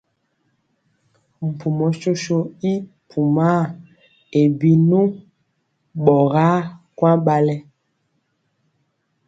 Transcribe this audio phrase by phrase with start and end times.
[1.49, 2.37] Mpumɔ soso
[2.71, 2.73] i
[3.09, 3.63] pumaa
[4.39, 5.01] e binu
[6.03, 6.57] ɓɔgaa
[6.97, 7.55] kwaŋ ɓalɛ.